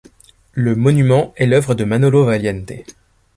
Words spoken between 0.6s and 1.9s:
monument est l'œuvre de